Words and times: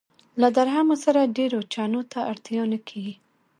له 0.41 0.47
درهمو 0.57 0.95
سره 1.05 1.31
ډېرو 1.37 1.59
چنو 1.73 2.01
ته 2.11 2.19
اړتیا 2.31 2.61
نه 2.71 2.79
کېږي. 2.87 3.15